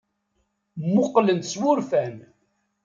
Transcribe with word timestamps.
Mmuqqlen-t 0.87 1.45
s 1.51 1.53
wurfan. 1.61 2.15